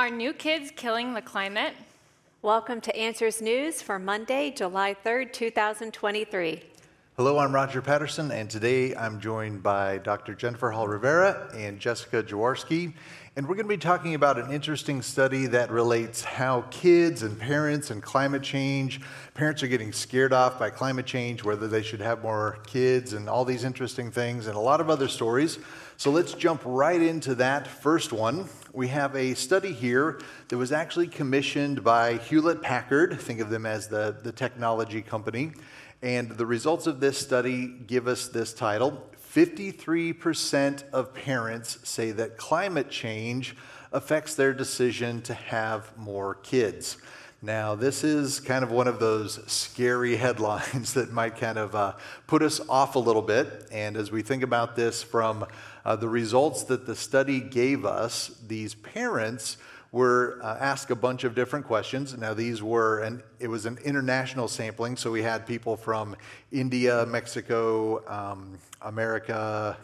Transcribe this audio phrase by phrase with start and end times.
[0.00, 1.74] Are new kids killing the climate?
[2.40, 6.62] Welcome to Answers News for Monday, July 3rd, 2023.
[7.16, 10.32] Hello, I'm Roger Patterson, and today I'm joined by Dr.
[10.34, 12.94] Jennifer Hall Rivera and Jessica Jaworski.
[13.36, 17.38] And we're going to be talking about an interesting study that relates how kids and
[17.38, 19.00] parents and climate change,
[19.34, 23.28] parents are getting scared off by climate change, whether they should have more kids, and
[23.28, 25.58] all these interesting things, and a lot of other stories.
[25.96, 28.48] So let's jump right into that first one.
[28.72, 33.66] We have a study here that was actually commissioned by Hewlett Packard, think of them
[33.66, 35.52] as the, the technology company.
[36.02, 42.36] And the results of this study give us this title 53% of parents say that
[42.36, 43.54] climate change
[43.92, 46.96] affects their decision to have more kids.
[47.42, 51.94] Now, this is kind of one of those scary headlines that might kind of uh,
[52.26, 53.68] put us off a little bit.
[53.70, 55.46] And as we think about this from
[55.84, 59.56] uh, the results that the study gave us, these parents
[59.92, 62.16] were uh, asked a bunch of different questions.
[62.16, 66.16] Now, these were, and it was an international sampling, so we had people from
[66.52, 69.76] India, Mexico, um, America,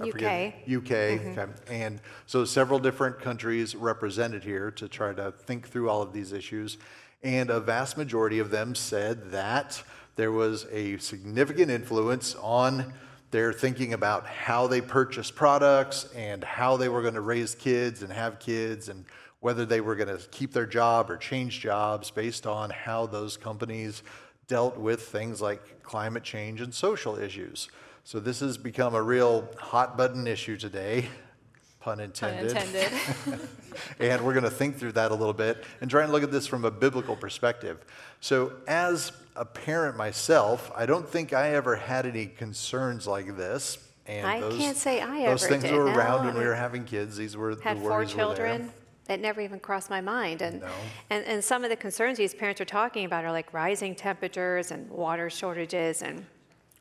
[0.00, 0.10] UK.
[0.10, 1.38] Forget, UK, mm-hmm.
[1.38, 1.52] okay.
[1.68, 6.32] and so several different countries represented here to try to think through all of these
[6.32, 6.78] issues.
[7.22, 9.82] And a vast majority of them said that
[10.16, 12.92] there was a significant influence on
[13.30, 18.02] their thinking about how they purchased products and how they were going to raise kids
[18.02, 19.04] and have kids and
[19.44, 23.36] whether they were going to keep their job or change jobs based on how those
[23.36, 24.02] companies
[24.48, 27.68] dealt with things like climate change and social issues.
[28.04, 31.08] So this has become a real hot button issue today,
[31.80, 32.54] pun intended.
[32.54, 33.48] Pun intended.
[34.00, 36.32] and we're going to think through that a little bit and try and look at
[36.32, 37.84] this from a biblical perspective.
[38.20, 43.76] So as a parent myself, I don't think I ever had any concerns like this.
[44.06, 45.74] And I those, can't say I those ever things did.
[45.74, 46.30] were around no.
[46.30, 47.18] when we were having kids.
[47.18, 48.72] These were had the four children
[49.06, 50.42] that never even crossed my mind.
[50.42, 50.68] And, no.
[51.10, 54.70] and, and some of the concerns these parents are talking about are like rising temperatures
[54.70, 56.24] and water shortages and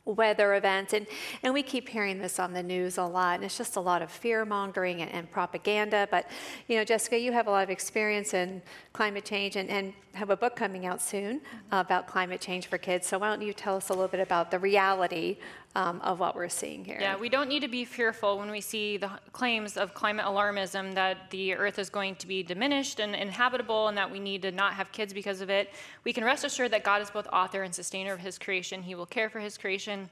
[0.06, 0.94] weather events.
[0.94, 1.08] And,
[1.44, 3.36] and we keep hearing this on the news a lot.
[3.36, 6.08] And it's just a lot of fear mongering and, and, propaganda.
[6.12, 6.30] But,
[6.68, 10.30] you know, Jessica, you have a lot of experience in climate change and, and have
[10.30, 11.42] a book coming out soon
[11.72, 13.08] uh, about climate change for kids.
[13.08, 15.38] So why don't you tell us a little bit about the reality
[15.76, 16.98] um, of what we're seeing here?
[17.00, 20.94] Yeah, we don't need to be fearful when we see the claims of climate alarmism
[20.94, 24.52] that the earth is going to be diminished and inhabitable and that we need to
[24.52, 25.72] not have kids because of it.
[26.04, 28.84] We can rest assured that God is both author and sustainer of his creation.
[28.84, 30.10] He will care for his creation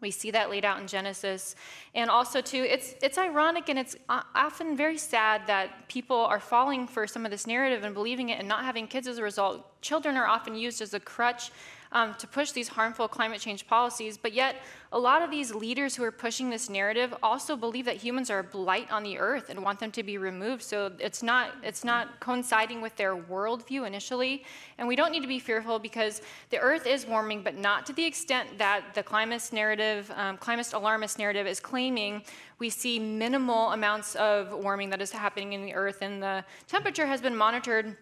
[0.00, 1.54] we see that laid out in Genesis.
[1.94, 6.86] And also, too, it's, it's ironic and it's often very sad that people are falling
[6.86, 9.80] for some of this narrative and believing it and not having kids as a result.
[9.80, 11.50] Children are often used as a crutch
[11.92, 14.18] um, to push these harmful climate change policies.
[14.18, 14.56] But yet,
[14.92, 18.38] a lot of these leaders who are pushing this narrative also believe that humans are
[18.38, 20.62] a blight on the earth and want them to be removed.
[20.62, 24.44] So it's not it's not coinciding with their worldview initially.
[24.78, 27.92] And we don't need to be fearful because the earth is warming, but not to
[27.92, 32.22] the extent that the climate narrative, um, climate alarmist narrative is claiming.
[32.58, 37.06] We see minimal amounts of warming that is happening in the earth, and the temperature
[37.06, 37.96] has been monitored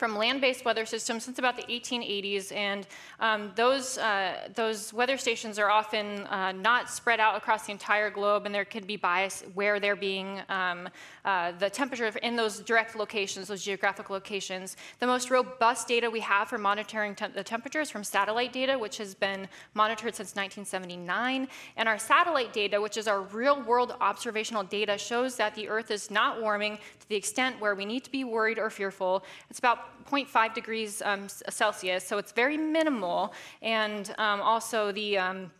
[0.00, 2.86] from land-based weather systems since about the 1880s, and
[3.20, 8.08] um, those, uh, those weather stations are often uh, not spread out across the entire
[8.08, 10.88] globe, and there could be bias where they're being, um,
[11.26, 14.78] uh, the temperature in those direct locations, those geographic locations.
[15.00, 18.96] The most robust data we have for monitoring te- the temperatures from satellite data, which
[18.96, 21.46] has been monitored since 1979,
[21.76, 26.10] and our satellite data, which is our real-world observational data, shows that the Earth is
[26.10, 29.22] not warming to the extent where we need to be worried or fearful.
[29.50, 33.32] It's about 0.5 degrees um, Celsius, so it's very minimal.
[33.62, 35.50] And um, also the um,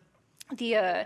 [0.56, 1.05] the, uh,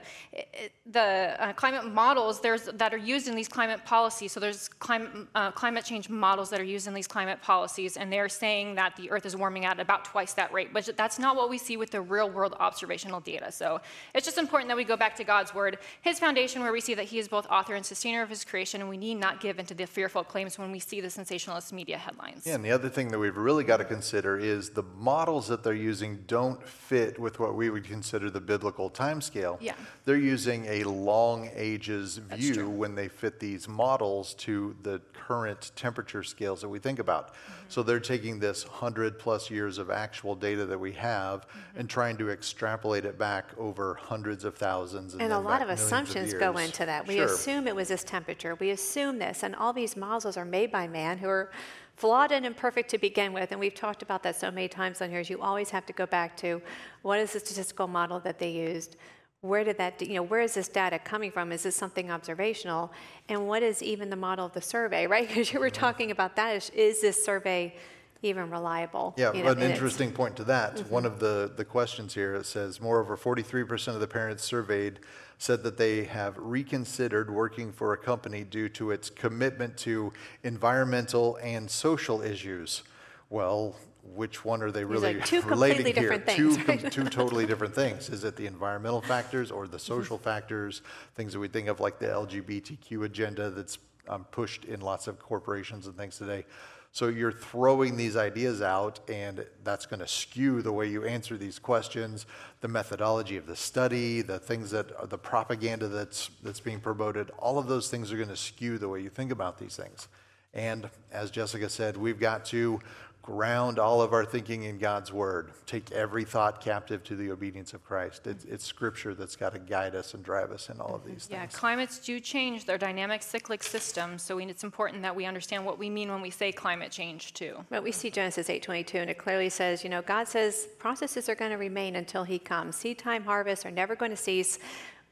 [0.90, 4.32] the uh, climate models that are used in these climate policies.
[4.32, 8.12] So there's climate, uh, climate change models that are used in these climate policies, and
[8.12, 10.72] they're saying that the Earth is warming at about twice that rate.
[10.72, 13.52] But that's not what we see with the real-world observational data.
[13.52, 13.80] So
[14.14, 16.94] it's just important that we go back to God's word, His foundation, where we see
[16.94, 19.58] that He is both author and sustainer of His creation, and we need not give
[19.58, 22.46] into the fearful claims when we see the sensationalist media headlines.
[22.46, 25.62] Yeah, and the other thing that we've really got to consider is the models that
[25.62, 29.58] they're using don't fit with what we would consider the biblical timescale scale.
[29.60, 29.74] Yeah.
[30.04, 36.22] They're using a long ages view when they fit these models to the current temperature
[36.22, 37.28] scales that we think about.
[37.28, 37.52] Mm-hmm.
[37.68, 41.80] So they're taking this 100 plus years of actual data that we have mm-hmm.
[41.80, 45.14] and trying to extrapolate it back over hundreds of thousands.
[45.14, 47.06] And, and a lot of assumptions of go into that.
[47.08, 47.26] We sure.
[47.26, 48.54] assume it was this temperature.
[48.56, 49.42] We assume this.
[49.42, 51.50] And all these models are made by man who are
[51.96, 53.50] flawed and imperfect to begin with.
[53.50, 55.20] And we've talked about that so many times on here.
[55.20, 56.60] Is you always have to go back to
[57.02, 58.96] what is the statistical model that they used?
[59.44, 61.52] Where did that, you know, where is this data coming from?
[61.52, 62.90] Is this something observational?
[63.28, 65.28] And what is even the model of the survey, right?
[65.28, 65.80] Because you were Mm-hmm.
[65.80, 66.56] talking about that.
[66.56, 67.74] Is, is this survey
[68.22, 69.12] even reliable?
[69.18, 70.78] Yeah, You know, an interesting point to that.
[70.90, 75.00] One of the, the questions here, it says, moreover, 43% of the parents surveyed
[75.36, 80.10] said that they have reconsidered working for a company due to its commitment to
[80.42, 82.82] environmental and social issues.
[83.28, 83.76] Well,
[84.12, 86.10] which one are they really two relating completely here?
[86.10, 86.92] different Two, things, com- right?
[86.92, 88.08] two totally different things.
[88.08, 90.82] Is it the environmental factors or the social factors?
[91.14, 93.78] Things that we think of like the LGBTQ agenda that's
[94.08, 96.44] um, pushed in lots of corporations and things today.
[96.92, 101.36] So you're throwing these ideas out, and that's going to skew the way you answer
[101.36, 102.24] these questions,
[102.60, 107.32] the methodology of the study, the things that are the propaganda that's that's being promoted.
[107.38, 110.06] All of those things are going to skew the way you think about these things.
[110.52, 112.78] And as Jessica said, we've got to
[113.24, 115.50] ground all of our thinking in God's word.
[115.64, 118.26] Take every thought captive to the obedience of Christ.
[118.26, 121.26] It's, it's Scripture that's got to guide us and drive us in all of these
[121.30, 121.52] Yeah, things.
[121.54, 125.64] Yeah, climates do change their dynamic cyclic systems, so we, it's important that we understand
[125.64, 127.64] what we mean when we say climate change too.
[127.70, 131.34] But we see Genesis 8:22, and it clearly says, you know, God says processes are
[131.34, 132.76] going to remain until He comes.
[132.76, 134.58] Seed time, harvest are never going to cease.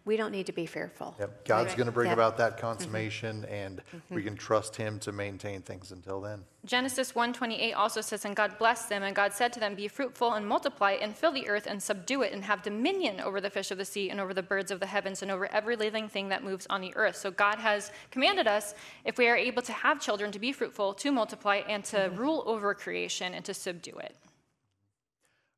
[0.05, 1.15] We don't need to be fearful.
[1.21, 1.45] Yep.
[1.45, 1.77] God's Right.
[1.77, 2.15] going to bring Yeah.
[2.15, 2.61] about that mm-hmm.
[2.61, 4.29] consummation, and we mm-hmm.
[4.29, 6.45] can trust Him to maintain things until then.
[6.65, 10.33] Genesis 1:28 also says, "And God blessed them, and God said to them, Be fruitful
[10.33, 13.71] and multiply, and fill the earth and subdue it, and have dominion over the fish
[13.71, 16.29] of the sea, and over the birds of the heavens, and over every living thing
[16.31, 18.75] that moves on the earth." So God has commanded us,
[19.05, 22.17] if we are able to have children, to be fruitful, to multiply, and to mm-hmm.
[22.17, 24.17] rule over creation and to subdue it.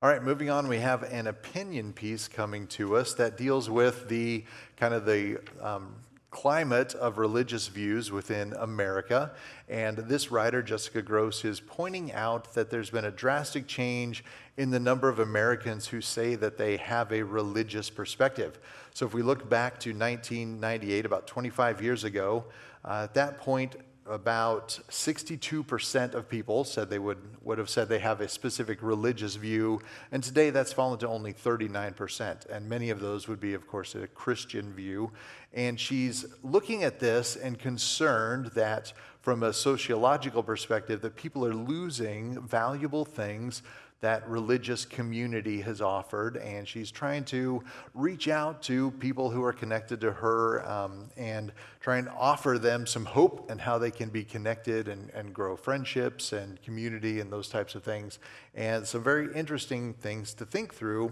[0.05, 4.07] All right, moving on, we have an opinion piece coming to us that deals with
[4.07, 4.45] the
[4.77, 5.95] kind of the um,
[6.31, 9.33] climate of religious views within America.
[9.67, 14.27] And this writer, Jessica Grose, is pointing out that there's been a drastic change
[14.59, 18.59] in the number of Americans who say that they have a religious perspective.
[18.93, 22.45] So if we look back to 1998, about 25 years ago,
[22.85, 27.99] uh, at that point, about 62% of people said they would, would have said they
[27.99, 29.81] have a specific religious view,
[30.13, 32.47] and today that's fallen to only 39%.
[32.47, 35.11] And many of those would be, of course, a Christian view.
[35.53, 38.93] And she's looking at this and concerned that,
[39.23, 43.63] from a sociological perspective, that people are losing valuable things
[44.05, 47.65] that religious community has offered, and she's trying to
[47.95, 52.87] reach out to people who are connected to her um, and try and offer them
[52.87, 57.33] some hope and how they can be connected and, and grow friendships and community and
[57.33, 58.19] those types of things,
[58.55, 61.11] and some very interesting things to think through.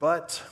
[0.00, 0.42] But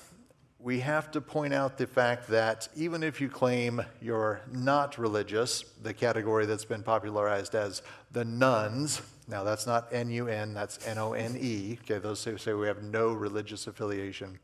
[0.62, 5.64] we have to point out the fact that even if you claim you're not religious,
[5.82, 7.82] the category that's been popularized as
[8.12, 12.22] the nuns, now that's not N U N, that's N O N E, okay, those
[12.24, 14.38] who say we have no religious affiliation,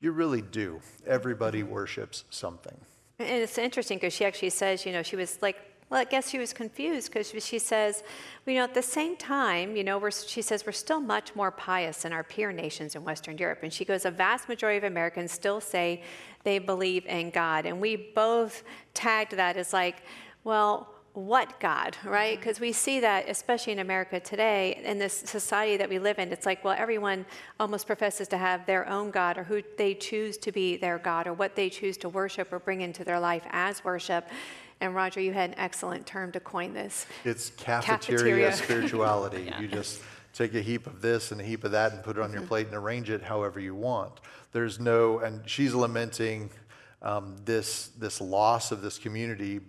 [0.00, 0.80] you really do.
[1.06, 2.76] Everybody worships something.
[3.18, 5.56] And it's interesting because she actually says, you know, she was like,
[5.92, 8.02] well, I guess she was confused because she says,
[8.46, 11.50] you know, at the same time, you know, we're, she says we're still much more
[11.50, 13.58] pious than our peer nations in Western Europe.
[13.62, 16.02] And she goes, a vast majority of Americans still say
[16.44, 17.66] they believe in God.
[17.66, 18.62] And we both
[18.94, 19.96] tagged that as like,
[20.44, 22.36] well, what God, right?
[22.36, 22.40] Mm-hmm.
[22.40, 26.32] Because we see that, especially in America today, in this society that we live in,
[26.32, 27.26] it's like, well, everyone
[27.60, 31.26] almost professes to have their own God or who they choose to be their God
[31.26, 34.26] or what they choose to worship or bring into their life as worship.
[34.82, 37.06] And Roger, you had an excellent term to coin this.
[37.24, 38.52] It's cafeteria, Cafeteria.
[38.56, 39.52] spirituality.
[39.60, 40.02] You just
[40.34, 42.38] take a heap of this and a heap of that and put it on Mm-hmm.
[42.38, 44.20] your plate and arrange it however you want.
[44.50, 46.50] There's no, and she's lamenting
[47.00, 49.60] um, this this loss of this community,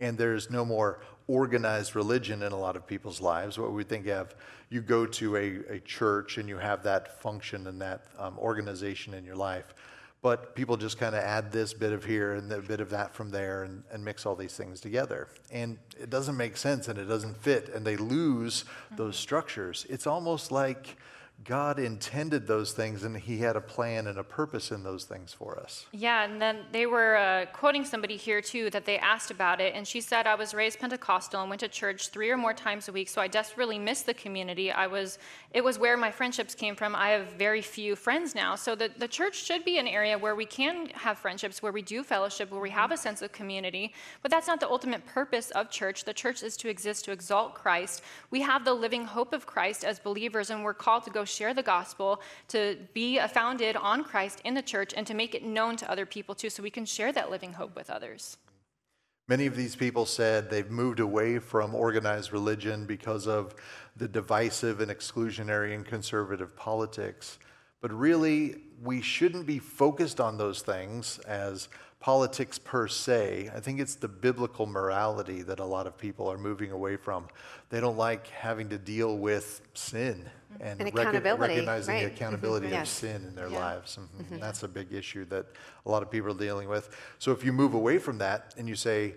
[0.00, 3.58] and there's no more organized religion in a lot of people's lives.
[3.58, 4.34] What we think of,
[4.70, 9.12] you go to a, a church and you have that function and that um, organization
[9.12, 9.74] in your life.
[10.22, 13.12] But people just kind of add this bit of here and a bit of that
[13.12, 15.28] from there and, and mix all these things together.
[15.50, 18.64] And it doesn't make sense and it doesn't fit, and they lose
[18.96, 19.20] those mm-hmm.
[19.20, 19.84] structures.
[19.90, 20.96] It's almost like
[21.44, 25.32] God intended those things and He had a plan and a purpose in those things
[25.32, 25.86] for us.
[25.92, 29.74] Yeah, and then they were uh, quoting somebody here too that they asked about it,
[29.74, 32.88] and she said, "I was raised Pentecostal and went to church three or more times
[32.88, 34.70] a week, so I desperately missed the community.
[34.70, 35.18] I was,
[35.52, 36.94] it was where my friendships came from.
[36.94, 40.36] I have very few friends now, so the the church should be an area where
[40.36, 43.94] we can have friendships, where we do fellowship, where we have a sense of community.
[44.22, 46.04] But that's not the ultimate purpose of church.
[46.04, 48.02] The church is to exist to exalt Christ.
[48.30, 51.54] We have the living hope of Christ as believers, and we're called to go share
[51.54, 55.76] the gospel, to be founded on Christ in the church, and to make it known
[55.76, 58.36] to other people too, so we can share that living hope with others.
[59.28, 63.54] Many of these people said they've moved away from organized religion because of
[63.96, 67.38] the divisive and exclusionary and conservative politics.
[67.80, 71.68] But really, we shouldn't be focused on those things as
[72.12, 73.48] politics per se.
[73.54, 77.28] I think it's the biblical morality that a lot of people are moving away from.
[77.70, 80.28] They don't like having to deal with sin
[80.60, 82.12] and, And rec- accountability, recognizing the right.
[82.12, 82.90] Mhm, accountability of yes.
[82.90, 83.58] sin in their Yeah.
[83.58, 83.98] lives.
[84.20, 84.40] Mhm.
[84.40, 85.46] That's a big issue that
[85.86, 86.90] a lot of people are dealing with.
[87.20, 89.14] So if you move away from that and you say,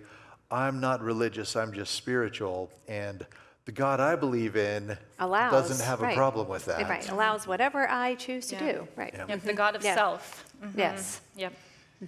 [0.52, 3.26] I'm not religious, I'm just spiritual, and
[3.66, 5.52] the God I believe in Allows.
[5.52, 6.88] doesn't have a problem with that.
[6.88, 8.72] Right, allows whatever I choose to Yeah.
[8.74, 9.12] do, right.
[9.12, 9.26] Yeah.
[9.28, 9.96] Yep, the God of Yeah.
[9.96, 10.46] self.
[10.64, 10.78] Mhm.
[10.78, 11.22] Yes.
[11.36, 11.54] Yep.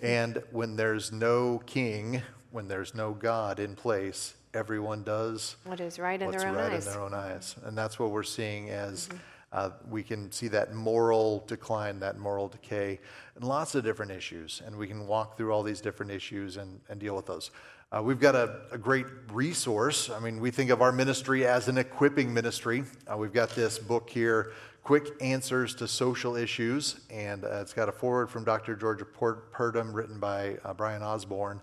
[0.02, 6.00] And when there's no king, when there's no God in place, everyone does What is
[6.00, 6.88] right in what's their own right eyes.
[6.88, 7.56] in their own eyes.
[7.64, 9.18] And that's what we're seeing as Mm-hmm.
[9.54, 13.00] uh, we can see that moral decline, that moral decay,
[13.36, 14.62] and lots of different issues.
[14.66, 17.52] And we can walk through all these different issues and, and deal with those.
[17.92, 20.10] Uh, we've got a, a great resource.
[20.10, 22.84] I mean, we think of our ministry as an equipping ministry.
[23.10, 24.52] Uh, we've got this book here,
[24.88, 28.74] Quick Answers to Social Issues, and uh, it's got a forward from Dr.
[28.74, 31.60] Georgia Port- Purdom written by uh, Bryan Osborne.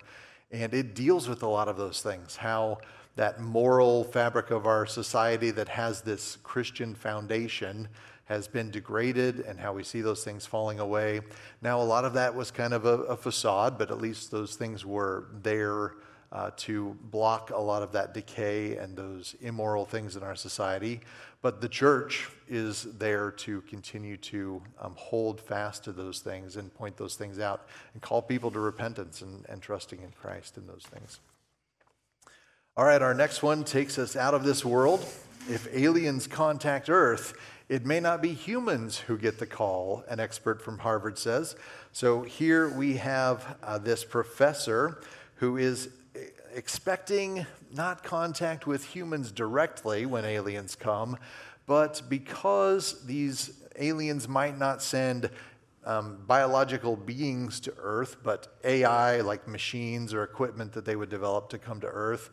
[0.52, 2.80] And it deals with a lot of those things, how
[3.16, 7.88] that moral fabric of our society that has this Christian foundation
[8.26, 11.22] has been degraded and how we see those things falling away.
[11.62, 14.54] Now, a lot of that was kind of a, a facade, but at least those
[14.54, 15.94] things were there
[16.30, 21.00] uh, to block a lot of that decay and those immoral things in our society.
[21.44, 26.72] But the church is there to continue to um, hold fast to those things and
[26.72, 30.66] point those things out and call people to repentance and, and trusting in Christ in
[30.66, 31.20] those things.
[32.78, 35.00] All right, our next one takes us out of this world.
[35.46, 37.34] If aliens contact Earth,
[37.68, 41.56] it may not be humans who get the call, an expert from Harvard says.
[41.92, 45.02] So here we have uh, this professor
[45.34, 45.90] who is
[46.54, 51.16] expecting not contact with humans directly when aliens come,
[51.66, 55.30] but because these aliens might not send
[55.84, 61.50] um, biological beings to Earth, but AI, like machines or equipment that they would develop
[61.50, 62.30] to come to Earth,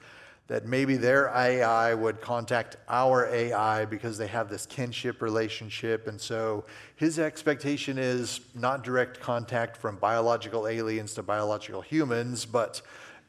[0.47, 6.07] that maybe their AI would contact our AI because they have this kinship relationship.
[6.07, 12.81] And so his expectation is not direct contact from biological aliens to biological humans, but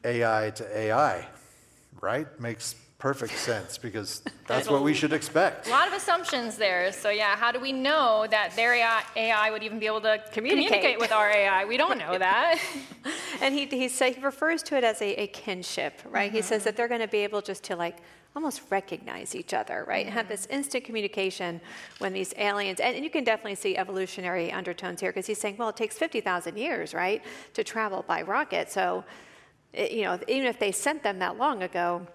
[0.03, 1.27] AI to AI,
[2.01, 2.27] right?
[2.39, 5.67] Makes perfect sense because that's what we should expect.
[5.67, 6.89] A lot of assumptions there.
[6.93, 10.23] So yeah, how do we know that their AI, AI would even be able to
[10.31, 10.67] Communicate.
[10.67, 11.65] communicate with our AI?
[11.65, 12.59] We don't know that.
[13.41, 16.31] And he, he, say, he refers to it as a, a kinship, right?
[16.31, 16.65] He says mm-hmm.
[16.65, 17.97] that they're going to be able just to like
[18.37, 20.07] almost recognize each other, right?
[20.07, 20.55] Have this mm-hmm.
[20.55, 21.59] instant communication
[21.97, 25.57] when these aliens, and, and you can definitely see evolutionary undertones here because he's saying,
[25.57, 27.21] well, it takes 50,000 years, right,
[27.53, 28.71] to travel by rocket.
[28.71, 29.05] So, it-
[29.73, 32.05] you know, even if they sent them that long ago,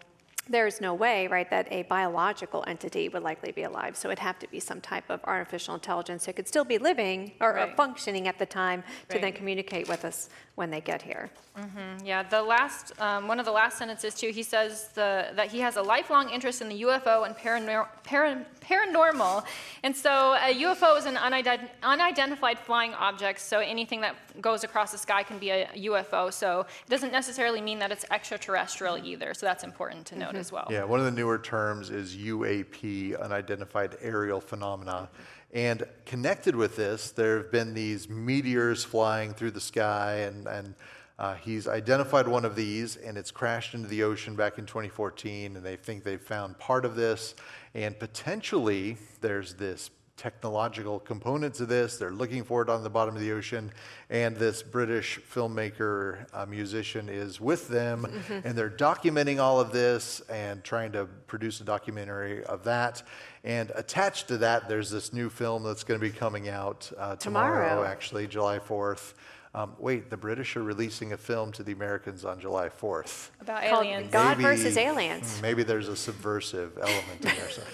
[0.49, 3.97] there's no way, right, that a biological entity would likely be alive.
[3.97, 7.33] So it'd have to be some type of artificial intelligence that could still be living
[7.40, 7.76] or, or Right.
[7.76, 11.31] functioning at the time to then communicate with us when they get here.
[11.57, 12.05] Mm-hmm.
[12.05, 15.61] Yeah, the last, um, one of the last sentences too, he says the, that he
[15.61, 19.45] has a lifelong interest in the UFO and paranor- paran- paranormal.
[19.83, 24.93] And so a UFO is an unident- unidentified flying object, so anything that goes across
[24.93, 26.33] the sky can be a UFO.
[26.33, 29.07] So it doesn't necessarily mean that it's extraterrestrial mm-hmm.
[29.07, 30.25] either, so that's important to mm-hmm.
[30.25, 30.66] note as well.
[30.71, 35.09] Yeah, one of the newer terms is UAP, unidentified aerial phenomena.
[35.52, 40.75] And connected with this, there have been these meteors flying through the sky, and, and
[41.18, 45.57] uh, he's identified one of these, and it's crashed into the ocean back in 2014,
[45.57, 47.35] and they think they've found part of this.
[47.75, 51.96] And potentially, there's this technological component to this.
[51.96, 53.70] They're looking for it on the bottom of the ocean,
[54.10, 60.20] and this British filmmaker, uh, musician, is with them, and they're documenting all of this
[60.28, 63.02] and trying to produce a documentary of that.
[63.44, 67.16] And attached to that, there's this new film that's going to be coming out uh,
[67.16, 67.84] tomorrow, Tomorrow.
[67.88, 69.14] actually, July 4th.
[69.54, 73.30] Um, wait, the British are releasing a film to the Americans on July 4th.
[73.40, 74.12] About Called aliens.
[74.12, 75.38] God Maybe- versus aliens.
[75.40, 77.48] Maybe there's a subversive element in there.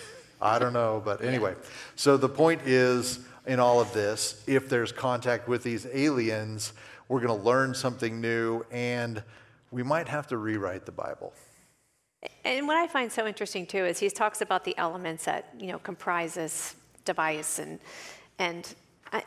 [0.45, 1.55] I don't know, but anyway.
[1.97, 6.75] So the point is, in all of this, if there's contact with these aliens,
[7.09, 9.23] we're going to learn something new, and
[9.71, 11.33] we might have to rewrite the Bible.
[12.45, 15.69] And what I find so interesting too is he talks about the elements that you
[15.69, 17.79] know comprise this device, and
[18.39, 18.75] and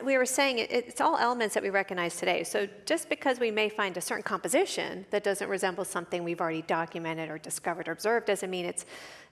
[0.04, 2.44] we were saying it, it's all elements that we recognize today.
[2.44, 6.62] So just because we may find a certain composition that doesn't resemble something we've already
[6.62, 8.84] documented or discovered or observed, doesn't mean it's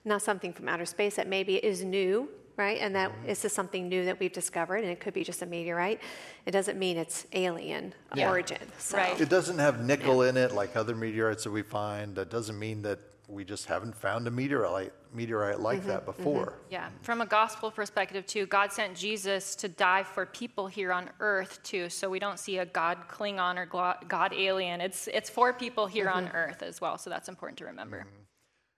[0.05, 2.29] not something from outer space that maybe is new.
[2.55, 3.27] Right, and that mm-hmm.
[3.27, 6.01] this is something new that we've discovered, and it could be just a meteorite.
[6.47, 8.31] It doesn't mean it's alien Yeah.
[8.31, 8.57] origin.
[8.79, 8.97] So.
[8.97, 9.21] Right.
[9.21, 12.15] It doesn't have nickel in it like other meteorites that we find.
[12.15, 12.97] That doesn't mean that
[13.27, 16.59] we just haven't found a meteorite, meteorite like that before.
[16.69, 21.09] Yeah, from a gospel perspective too, God sent Jesus to die for people here on
[21.19, 21.89] earth too.
[21.89, 24.81] So we don't see a God Klingon or God alien.
[24.81, 26.97] It's it's for people here on earth as well.
[26.97, 28.07] So that's important to remember.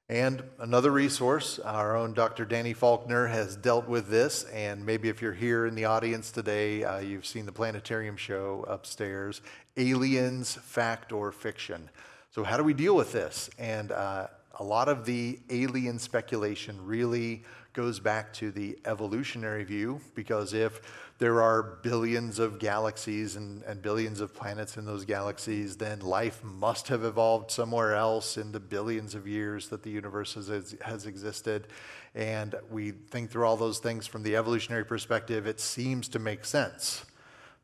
[0.10, 2.44] And another resource, our own Dr.
[2.44, 4.44] Danny Faulkner has dealt with this.
[4.46, 8.66] And maybe if you're here in the audience today, uh, you've seen the planetarium show
[8.68, 9.42] upstairs
[9.78, 11.92] Aliens, Fact or Fiction.
[12.32, 13.52] So, how do we deal with this?
[13.60, 14.28] And uh,
[14.60, 20.82] a lot of the alien speculation really goes back to the evolutionary view because if
[21.18, 26.44] there are billions of galaxies and, and, billions of planets in those galaxies, then life
[26.44, 31.06] must have evolved somewhere else in the billions of years that the universe has, has
[31.06, 31.68] existed.
[32.16, 36.44] And we think through all those things from the evolutionary perspective, it seems to make
[36.44, 37.06] sense.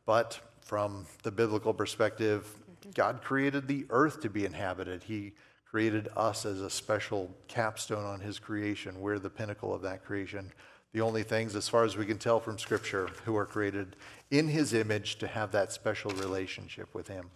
[0.06, 2.48] But from the biblical perspective,
[2.94, 5.04] God created the earth to be inhabited.
[5.04, 5.34] He
[5.76, 9.02] created us as a special capstone on his creation.
[9.02, 10.54] We're the pinnacle of that creation.
[10.94, 13.98] The only things, as far as we can tell from Scripture, who are created
[14.32, 17.30] in his image to have that special relationship with him.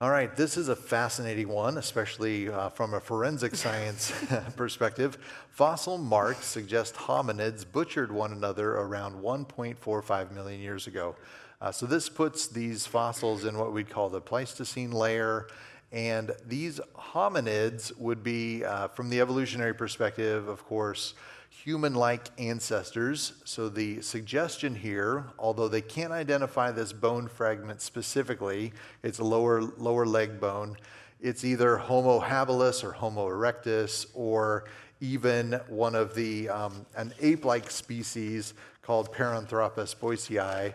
[0.00, 4.12] All right, this is a fascinating one, especially uh, from a forensic science
[4.56, 5.18] perspective.
[5.50, 11.14] Fossil marks suggest hominids butchered one another around 1.45 million years ago.
[11.60, 15.48] Uh, so this puts these fossils in what we'd call the Pleistocene layer.
[15.90, 21.14] And these hominids would be, uh, from the evolutionary perspective, of course,
[21.50, 23.32] human like ancestors.
[23.44, 28.72] So the suggestion here, although they can't identify this bone fragment specifically,
[29.02, 30.76] it's a lower, lower leg bone,
[31.20, 34.66] it's either Homo habilis or Homo erectus or
[35.00, 40.74] even one of the, um, an ape like species called Paranthropus boisei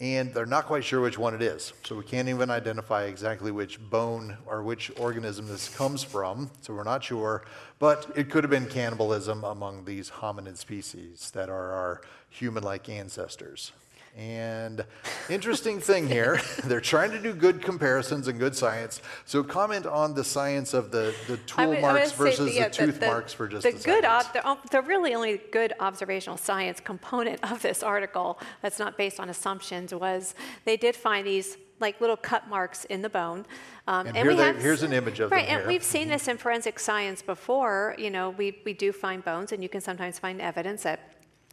[0.00, 1.72] and they're not quite sure which one it is.
[1.84, 6.74] So we can't even identify exactly which bone or which organism this comes from, so
[6.74, 7.44] we're not sure.
[7.78, 12.88] But it could have been cannibalism among these hominid species that are our human like
[12.88, 13.72] ancestors.
[14.16, 14.84] And
[15.28, 19.02] interesting thing here, they're trying to do good comparisons and good science.
[19.24, 23.00] So comment on the science of the, the tool would- marks versus yeah, the tooth
[23.00, 24.42] marks for just the a good second.
[24.44, 29.18] ob- the, the really only good observational science component of this article that's not based
[29.18, 33.44] on assumptions was they did find these like little cut marks in the bone.
[33.88, 35.68] Um, And here we have here's an image of them right, and here.
[35.68, 37.96] we've seen this in forensic science before.
[37.98, 41.00] You know, we, we do find bones, and you can sometimes find evidence that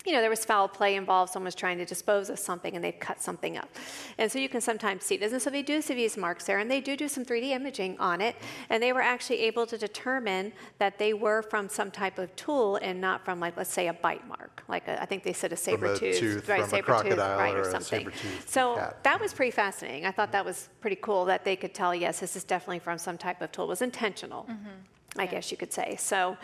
[0.06, 3.00] you know, there was foul play involved, someone's trying to dispose of something and they've
[3.00, 3.70] cut something up.
[4.18, 5.32] And so you can sometimes see this.
[5.32, 7.98] And so they do see these marks there, and they do do some 3D imaging
[8.00, 8.36] on it,
[8.70, 12.78] and they were actually able to determine that they were from some type of tool
[12.78, 14.64] and not from, like, let's say, a bite mark.
[14.68, 16.70] Like, a, I think they said a From a saber tooth, tooth, right, from a
[16.70, 18.00] saber tooth, crocodile right, or or something.
[18.00, 19.04] saber-toothed So cat.
[19.04, 20.06] that was pretty fascinating.
[20.06, 22.98] I thought that was pretty cool that they could tell, yes, this is definitely from
[22.98, 23.66] some type of tool.
[23.66, 25.20] It was intentional, mm-hmm.
[25.20, 25.96] I guess you could say.
[26.00, 26.38] So,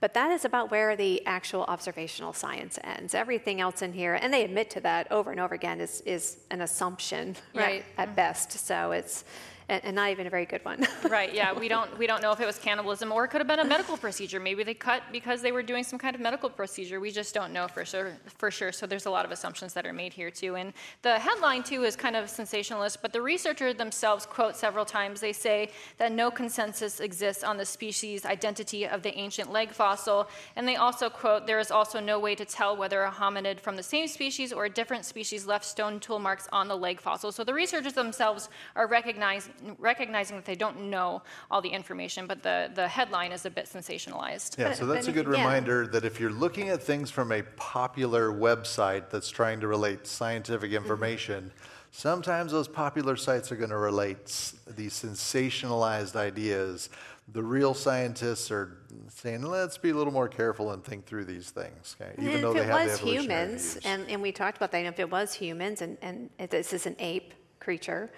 [0.00, 3.14] but that is about where the actual observational science ends.
[3.14, 6.38] Everything else in here, and they admit to that over and over again, is, is
[6.50, 7.60] an assumption, Yeah.
[7.64, 8.16] right, at mm.
[8.16, 8.52] best.
[8.52, 9.24] So it's,
[9.68, 10.86] and, and not even a very good one.
[11.06, 13.46] Right, yeah, we don't, we don't know if it was cannibalism or it could have
[13.46, 14.40] been a medical procedure.
[14.40, 16.98] Maybe they cut because they were doing some kind of medical procedure.
[16.98, 18.72] We just don't know for sure, for sure.
[18.72, 20.56] So there's a lot of assumptions that are made here too.
[20.56, 25.20] And the headline too is kind of sensationalist, but the researchers themselves quote several times.
[25.20, 30.28] They say that no consensus exists on the species identity of the ancient leg fossil.
[30.56, 33.76] And they also quote, there is also no way to tell whether a hominid from
[33.76, 37.30] the same species or a different species left stone tool marks on the leg fossil.
[37.30, 42.42] So the researchers themselves are recognizing recognizing that they don't know all the information, but
[42.42, 44.58] the, the headline is a bit sensationalized.
[44.58, 45.42] Yeah, But- so that's a but good yeah.
[45.44, 50.06] reminder that if you're looking at things from a popular website that's trying to relate
[50.06, 50.76] scientific Mm-hmm.
[50.82, 51.52] information,
[51.92, 56.88] sometimes those popular sites are going to relate s- these sensationalized ideas.
[57.32, 61.50] The real scientists are saying, let's be a little more careful and think through these
[61.50, 62.12] things, okay?
[62.18, 63.84] even and though if they it have was the evolutionary humans, views.
[63.84, 66.72] and, and we talked about that, and if it was humans and, and if this
[66.72, 68.12] is an ape creature,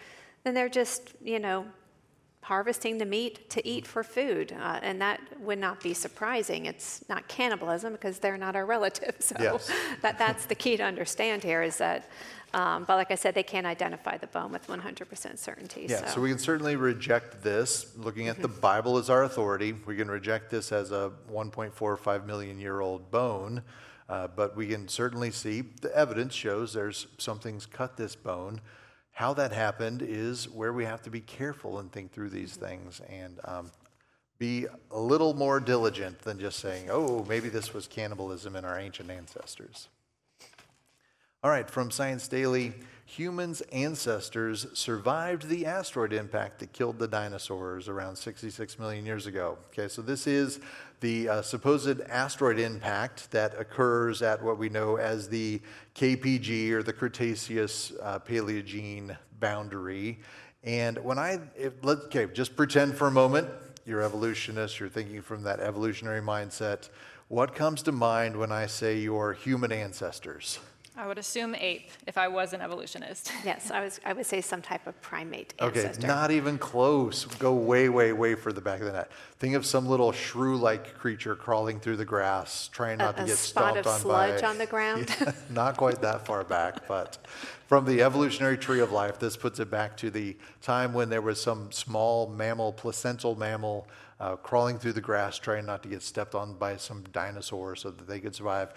[0.45, 1.67] then they're just, you know,
[2.43, 4.57] harvesting the meat to eat for food.
[4.59, 6.65] Uh, and that would not be surprising.
[6.65, 9.33] It's not cannibalism because they're not our relatives.
[9.39, 9.71] So Yes.
[10.01, 12.09] that, that's the key to understand here is that,
[12.55, 15.87] um, but like I said, they can't identify the bone with 100% certainty.
[15.91, 17.95] Yeah, so we can certainly reject this.
[17.99, 22.59] Looking at the Bible as our authority, we can reject this as a 1.45 million
[22.59, 23.63] year old bone,
[24.09, 28.63] uh, but we can certainly see the evidence shows there's something's cut this bone.
[29.19, 33.01] How that happened is where we have to be careful and think through these things
[33.09, 33.73] and um,
[34.39, 38.79] be a little more diligent than just saying, oh, maybe this was cannibalism in our
[38.79, 39.89] ancient ancestors.
[41.45, 42.73] All right, from Science Daily,
[43.07, 49.57] humans' ancestors survived the asteroid impact that killed the dinosaurs around 66 million years ago.
[49.69, 50.59] Okay, so this is
[50.99, 55.61] the uh, supposed asteroid impact that occurs at what we know as the
[55.95, 60.19] KPG or the Cretaceous uh, Paleogene boundary.
[60.65, 63.49] And when I, if, let, okay, just pretend for a moment
[63.87, 66.89] you're evolutionist, you're thinking from that evolutionary mindset.
[67.29, 70.59] What comes to mind when I say your human ancestors?
[70.99, 73.33] I would assume ape if I was an evolutionist.
[73.45, 74.01] Yes, I was.
[74.05, 76.07] I would say some type of primate Okay, ancestor.
[76.09, 77.25] not even close.
[77.25, 79.11] Go way, way, way further back than that.
[79.39, 83.27] Think of some little shrew-like creature crawling through the grass, trying not a, to a
[83.27, 85.15] get spot stomped of on sludge on the ground.
[85.21, 87.19] Yeah, not quite that far back, but
[87.69, 91.23] from the evolutionary tree of life, this puts it back to the time when there
[91.23, 93.87] was some small mammal, placental mammal,
[94.21, 97.91] uh, crawling through the grass, trying not to get stepped on by some dinosaur so
[97.91, 98.73] that they could survive.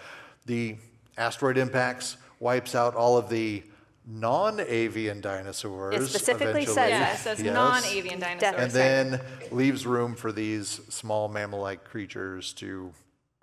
[0.46, 0.76] The
[1.16, 3.62] asteroid impacts wipes out all of the
[4.06, 5.94] non-avian dinosaurs.
[5.94, 6.74] It specifically eventually.
[6.74, 7.54] says Yeah, it says Yes.
[7.54, 8.60] non-avian dinosaurs.
[8.60, 9.20] And then
[9.50, 12.92] leaves room for these small mammal-like creatures to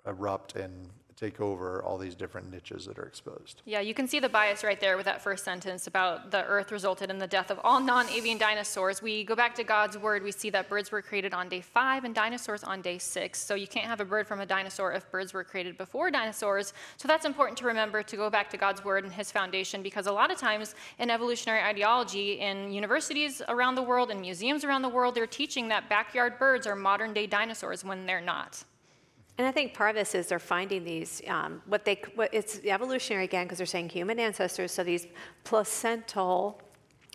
[0.06, 3.60] erupt and take over all these different niches that are exposed.
[3.66, 6.72] Yeah, you can see the bias right there with that first sentence about the earth
[6.72, 9.02] resulted in the death of all non avian dinosaurs.
[9.02, 12.04] We go back to God's word, we see that birds were created on day five
[12.04, 13.38] and dinosaurs on day six.
[13.38, 16.72] So you can't have a bird from a dinosaur if birds were created before dinosaurs.
[16.96, 20.06] So that's important to remember to go back to God's word and his foundation because
[20.06, 24.80] a lot of times in evolutionary ideology in universities around the world and museums around
[24.80, 28.64] the world, they're teaching that backyard birds are modern day dinosaurs when they're not.
[29.40, 32.60] And I think part of this is they're finding these, um, what they, what, it's
[32.62, 35.06] evolutionary again, because they're saying human ancestors, so these
[35.44, 36.60] placental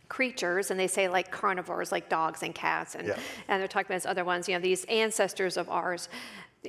[0.10, 3.20] creatures, and they say like carnivores, like dogs and cats, and, Yeah.
[3.48, 6.10] and they're talking about these other ones, you know, these ancestors of ours,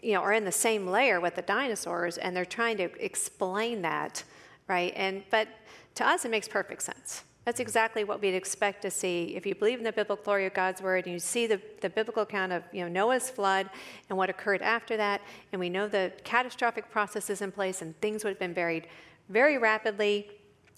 [0.02, 3.80] you know, are in the same layer with the dinosaurs, and they're trying to explain
[3.80, 4.24] that,
[4.68, 4.92] right?
[4.94, 5.48] And, but
[5.94, 7.24] to us, it makes perfect sense.
[7.46, 10.54] That's exactly what we'd expect to see if you believe in the biblical glory of
[10.54, 13.70] God's word and you see the, the biblical account of you know, Noah's flood
[14.08, 15.20] and what occurred after that,
[15.52, 18.88] and we know the catastrophic processes in place and things would have been buried
[19.28, 20.28] very rapidly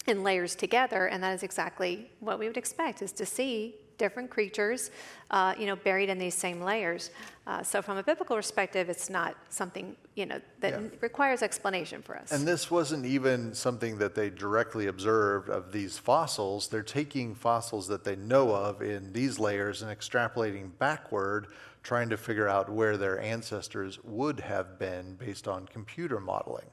[0.05, 4.29] in layers together, and that is exactly what we would expect is to see different
[4.29, 4.91] creatures,
[5.31, 7.09] uh, you know, buried in these same layers.
[7.49, 10.87] Uh, so from a biblical perspective, it's not something, you know, that Yeah.
[11.01, 12.31] requires explanation for us.
[12.31, 16.67] And this wasn't even something that they directly observed of these fossils.
[16.67, 21.47] They're taking fossils that they know of in these layers and extrapolating backward,
[21.81, 26.69] trying to figure out where their ancestors would have been based on computer modeling.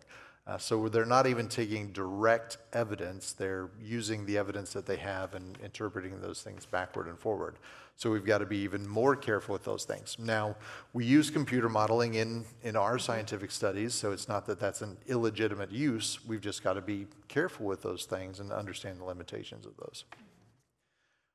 [0.47, 5.35] Uh, so they're not even taking direct evidence, they're using the evidence that they have
[5.35, 7.57] and interpreting those things backward and forward.
[7.97, 10.17] So we've got to be even more careful with those things.
[10.19, 10.55] Now,
[10.93, 14.99] we use computer modeling in, in our scientific studies, so it's not that that's an
[15.07, 16.21] illegitimate use.
[16.27, 20.05] We've just got to be careful with those things and understand the limitations of those.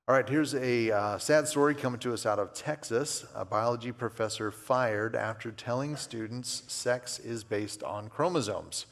[0.08, 3.24] All right, here's a uh, sad story coming to us out of Texas.
[3.36, 8.88] A biology professor fired after telling students sex is based on chromosomes.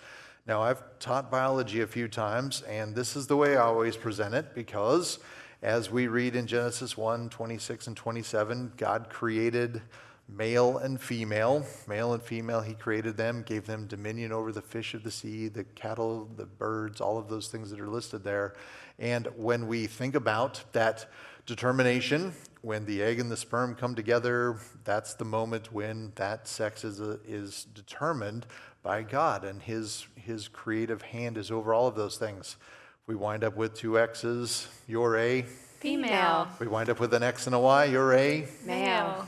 [0.45, 4.35] Now, I've taught biology a few times, and this is the way I always present
[4.35, 5.17] it because
[5.63, 9.81] as we read in Genesis 1 26 and 27, God created
[10.27, 11.65] male and female.
[11.87, 15.47] Male and female, He created them, gave them dominion over the fish of the sea,
[15.47, 18.53] the cattle, the birds, all of those things that are listed there.
[18.99, 21.07] And when we think about that
[21.45, 26.83] determination, when the egg and the sperm come together, that's the moment when that sex
[26.83, 28.45] is, uh, is determined
[28.83, 32.57] by God, and His, His creative hand is over all of those things.
[33.07, 35.41] We wind up with two X's, you're a.
[35.79, 36.47] Female.
[36.59, 38.45] We wind up with an X and a Y, you're a.
[38.65, 39.27] Male.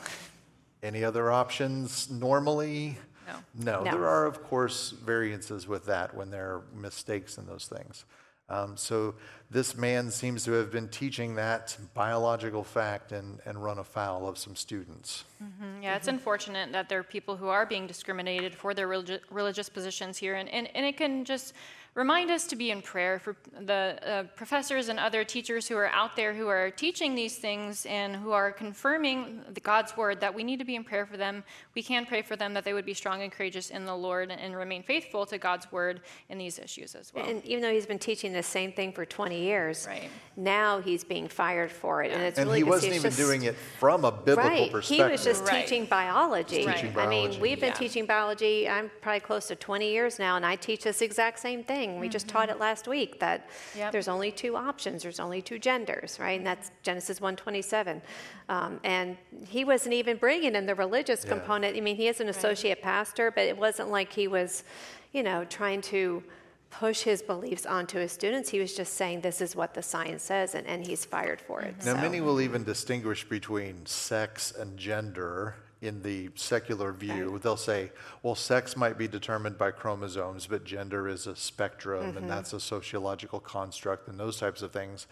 [0.83, 2.97] Any other options normally?
[3.25, 3.35] No.
[3.55, 3.91] No, No.
[3.91, 8.03] there are, of course, variances with that when there are mistakes in those things.
[8.51, 9.15] Um, so
[9.49, 14.37] this man seems to have been teaching that biological fact and, and run afoul of
[14.37, 15.23] some students.
[15.41, 19.21] Mm, Yeah, it's unfortunate that there are people who are being discriminated for their religi-
[19.29, 21.53] religious positions here, and, and, and it can just
[21.93, 25.87] remind us to be in prayer for the uh, professors and other teachers who are
[25.89, 30.33] out there who are teaching these things and who are confirming the God's word that
[30.33, 31.43] we need to be in prayer for them.
[31.75, 34.31] We can pray for them that they would be strong and courageous in the Lord
[34.31, 35.99] and remain faithful to God's word
[36.29, 37.25] in these issues as well.
[37.25, 40.09] And even though he's been teaching the same thing for 20 years, Right.
[40.37, 42.13] now he's being fired for it.
[42.13, 44.49] And it's And really he 'cause wasn't he's even just- doing it from a biblical
[44.49, 44.71] right.
[44.71, 45.05] perspective.
[45.07, 45.67] He was just Right.
[45.67, 46.65] teaching biology.
[46.65, 46.77] Right.
[46.77, 47.73] Teaching I mean, we've been Yeah.
[47.73, 51.65] teaching biology, I'm probably close to 20 years now, and I teach this exact same
[51.65, 51.80] thing.
[51.99, 53.91] We just taught it last week that Yep.
[53.91, 56.37] there's only two options, there's only two genders, right?
[56.37, 58.01] And that's Genesis 127.
[58.49, 59.17] Um, and
[59.47, 61.31] he wasn't even bringing in the religious Yeah.
[61.31, 61.75] component.
[61.75, 64.63] I mean, he is an associate pastor, but it wasn't like he was,
[65.11, 66.23] you know, trying to
[66.69, 68.49] push his beliefs onto his students.
[68.49, 71.61] He was just saying, this is what the science says, and, and he's fired for
[71.61, 71.75] it.
[71.85, 72.01] Now, so.
[72.01, 77.39] many will even distinguish between sex and gender in the secular view.
[77.41, 77.91] They'll say,
[78.21, 82.17] well, sex might be determined by chromosomes, but gender is a spectrum, Mm-hmm.
[82.17, 85.07] and that's a sociological construct, and those types of things.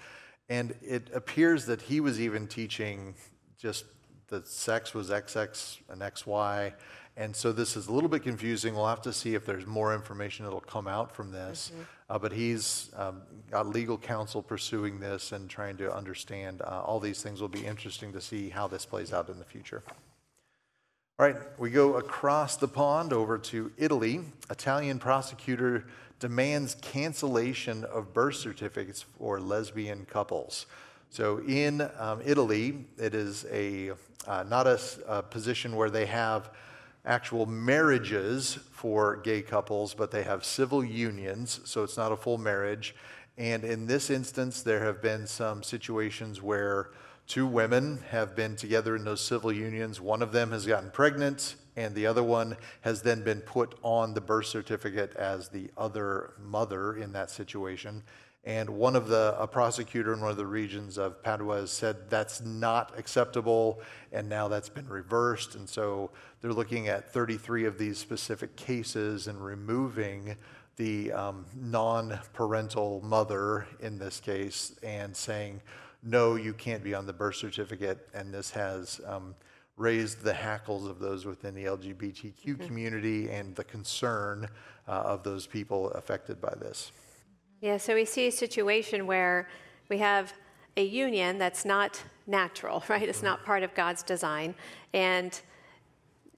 [0.47, 3.15] And it appears that he was even teaching
[3.60, 3.86] just
[4.29, 6.73] that sex was XX and XY.
[7.17, 8.75] And so this is a little bit confusing.
[8.75, 11.71] We'll have to see if there's more information that'll come out from this.
[12.10, 16.99] Uh, but he's um, got legal counsel pursuing this and trying to understand uh, all
[16.99, 17.41] these things.
[17.41, 19.84] Will be interesting to see how this plays out in the future.
[21.19, 24.21] All right, we go across the pond over to Italy.
[24.49, 25.84] Italian prosecutor
[26.21, 30.65] demands cancellation of birth certificates for lesbian couples.
[31.10, 33.91] So in um, Italy, it is a
[34.27, 36.51] uh, not a position where they have
[37.03, 42.38] actual marriages for gay couples, but they have civil unions, so it's not a full
[42.38, 42.95] marriage.
[43.38, 46.91] And in this instance, there have been some situations where
[47.30, 50.02] two women have been together in those civil unions.
[50.02, 54.15] One of them has gotten pregnant, and the other one has then been put on
[54.15, 58.02] the birth certificate as the other mother in that situation.
[58.46, 62.10] And one of the, a prosecutor in one of the regions of Padua has said
[62.10, 63.80] that's not acceptable,
[64.12, 65.54] and now that's been reversed.
[65.54, 66.10] And so
[66.42, 70.36] they're looking at 33 of these specific cases and removing
[70.78, 75.62] the um, non parental mother in this case and saying,
[76.04, 78.08] no, you can't be on the birth certificate.
[78.14, 79.36] And this has um,
[79.78, 84.48] raised the hackles of those within the LGBTQ community and the concern
[84.88, 86.92] uh, of those people affected by this.
[87.62, 89.50] Yeah, so we see a situation where
[89.90, 90.34] we have
[90.78, 93.08] a union that's not natural, right?
[93.08, 94.56] It's not part of God's design.
[94.94, 95.40] And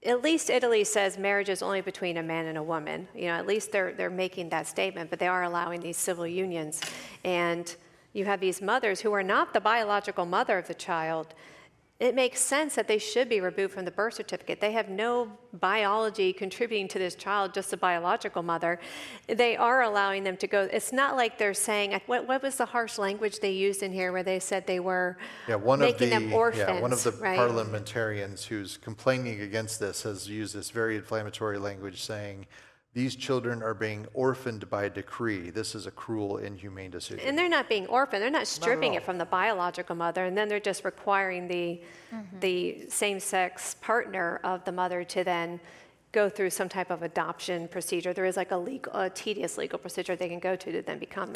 [0.04, 3.06] at least Italy says marriage is only between a man and a woman.
[3.14, 6.26] You know, at least they're, they're making that statement, but they are allowing these civil
[6.26, 6.80] unions.
[7.22, 7.74] And
[8.12, 11.34] you have these mothers who are not the biological mother of the child.
[12.00, 14.60] It makes sense that they should be removed from the birth certificate.
[14.60, 18.80] They have no biology contributing to this child, just a biological mother.
[19.28, 20.62] They are allowing them to go.
[20.72, 24.10] It's not like they're saying, what, what was the harsh language they used in here
[24.10, 26.64] where they said they were Yeah, one making of the them orphans?
[26.68, 27.36] yeah, one of the right?
[27.36, 32.46] parliamentarians who's complaining against this has used this very inflammatory language, saying
[32.94, 35.48] these children are being orphaned by decree.
[35.48, 37.26] This is a cruel, inhumane decision.
[37.26, 38.22] And they're not being orphaned.
[38.22, 38.96] They're not stripping all.
[38.98, 41.80] it from the biological mother, and then they're just requiring the
[42.12, 42.40] mm-hmm.
[42.40, 45.58] the same-sex partner of the mother to then
[46.12, 48.12] go through some type of adoption procedure.
[48.12, 50.98] There is like a legal, a tedious legal procedure they can go to to then
[50.98, 51.32] become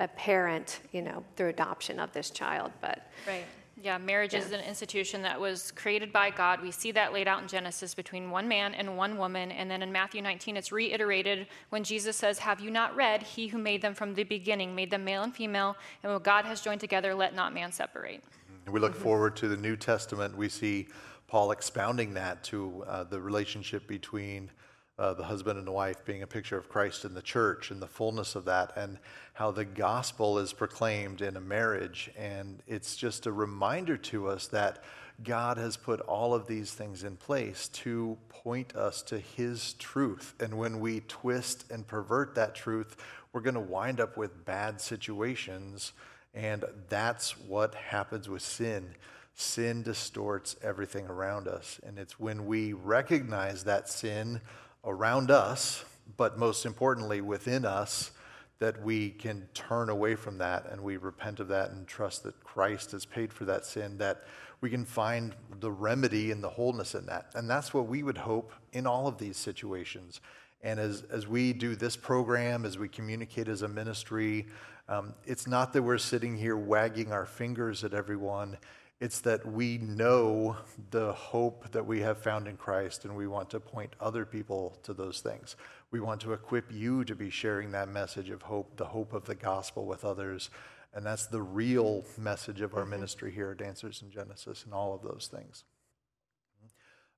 [0.00, 2.70] a parent, you know, through adoption of this child.
[2.82, 3.44] But Right.
[3.80, 6.60] Yeah, marriage is an institution that was created by God.
[6.60, 9.52] We see that laid out in Genesis between one man and one woman.
[9.52, 13.46] And then in Matthew 19, it's reiterated when Jesus says, Have you not read, He
[13.46, 16.60] who made them from the beginning made them male and female, and what God has
[16.60, 18.24] joined together, let not man separate.
[18.64, 20.36] And we look forward to the New Testament.
[20.36, 20.88] We see
[21.28, 24.50] Paul expounding that to uh, the relationship between
[24.98, 27.80] uh, the husband and the wife being a picture of Christ in the church and
[27.80, 28.98] the fullness of that, and
[29.34, 32.10] how the gospel is proclaimed in a marriage.
[32.18, 34.82] And it's just a reminder to us that
[35.22, 40.34] God has put all of these things in place to point us to His truth.
[40.40, 42.96] And when we twist and pervert that truth,
[43.32, 45.92] we're going to wind up with bad situations.
[46.34, 48.94] And that's what happens with sin.
[49.34, 51.80] Sin distorts everything around us.
[51.86, 54.40] And it's when we recognize that sin
[54.84, 55.84] around us,
[56.16, 58.10] but most importantly within us,
[58.58, 62.42] that we can turn away from that and we repent of that and trust that
[62.42, 64.24] Christ has paid for that sin, that
[64.60, 67.30] we can find the remedy and the wholeness in that.
[67.34, 70.20] And that's what we would hope in all of these situations.
[70.62, 74.46] And as, as we do this program, as we communicate as a ministry,
[74.88, 78.58] um, it's not that we're sitting here wagging our fingers at everyone.
[79.00, 80.56] It's that we know
[80.90, 84.76] the hope that we have found in Christ, and we want to point other people
[84.82, 85.54] to those things.
[85.92, 89.26] We want to equip you to be sharing that message of hope, the hope of
[89.26, 90.50] the gospel with others.
[90.92, 94.94] And that's the real message of our ministry here at Answers in Genesis and all
[94.94, 95.62] of those things.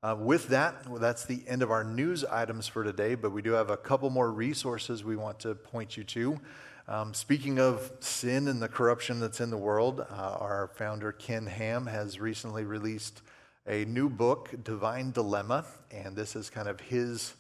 [0.03, 3.43] Uh, with that, well, that's the end of our news items for today, but we
[3.43, 6.39] do have a couple more resources we want to point you to.
[6.91, 11.47] Um, speaking of sin and the corruption that's in the world, uh, our founder Ken
[11.47, 13.23] Ham has recently released
[13.65, 17.35] a new book, Divine Dilemma, and this is kind of his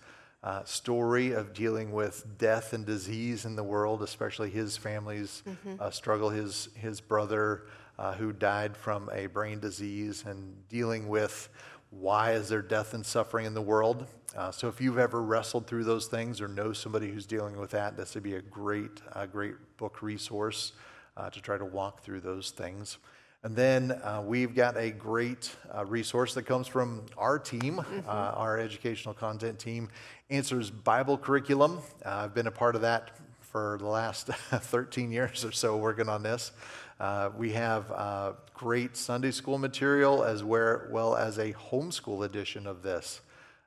[0.44, 5.42] uh, story of dealing with death and disease in the world, especially his family's
[5.80, 6.30] uh, struggle.
[6.30, 7.66] His his brother,
[7.98, 11.48] uh, who died from a brain disease, and dealing with
[11.90, 14.06] why is there death and suffering in the world.
[14.36, 17.70] Uh, so if you've ever wrestled through those things or know somebody who's dealing with
[17.70, 20.72] that, this would be a great, uh, great book resource
[21.16, 22.98] uh, to try to walk through those things.
[23.42, 28.10] And then uh, we've got a great uh, resource that comes from our team, uh,
[28.10, 29.88] our educational content team,
[30.28, 31.78] answers Bible curriculum.
[32.04, 36.22] I've been a part of that for the last 13 years or so working on
[36.22, 36.52] this.
[37.00, 42.82] Uh, we have uh, great Sunday school material as well as a homeschool edition of
[42.82, 43.22] this.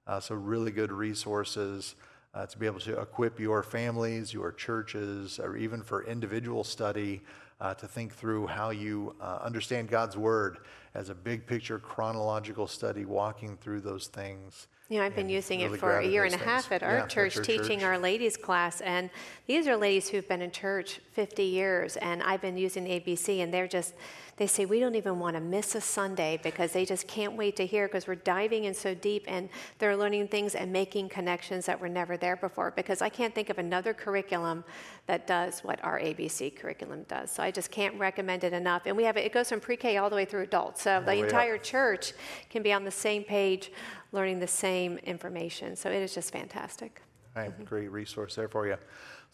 [0.06, 1.96] Uh, so, really good resources
[2.34, 7.22] uh, to be able to equip your families, your churches, or even for individual study
[7.62, 10.58] uh, to think through how you uh, understand God's Word
[10.94, 14.68] as a big picture chronological study, walking through those things.
[14.90, 16.98] You know, I've been using really it for a year and a half at our
[16.98, 17.84] Yeah, church, teaching church.
[17.84, 18.82] our ladies class.
[18.82, 19.10] And
[19.48, 23.54] these are ladies who've been in church 50 years, and I've been using ABC, and
[23.54, 23.94] they're just,
[24.36, 27.56] they say, we don't even want to miss a Sunday because they just can't wait
[27.56, 29.48] to hear because we're diving in so deep and
[29.80, 32.72] they're learning things and making connections that were never there before.
[32.72, 34.66] Because I can't think of another curriculum
[35.08, 37.32] that does what our ABC curriculum does.
[37.32, 38.84] So I just can't recommend it enough.
[38.86, 40.82] And we have it, it goes from pre K all the way through adults.
[40.82, 41.26] So the way up.
[41.26, 42.14] entire church
[42.50, 43.72] can be on the same page
[44.14, 45.76] learning the same information.
[45.76, 47.02] So it is just fantastic.
[47.36, 48.78] All right, great resource there for you.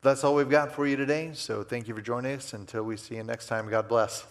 [0.01, 1.31] That's all we've got for you today.
[1.33, 2.53] So, thank you for joining us.
[2.53, 4.25] Until we see you next time, God bless.